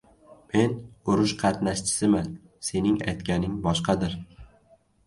[0.53, 0.71] —Men
[1.13, 2.33] urush qatnashchisiman,
[2.71, 4.19] sening aytganing boshqadir!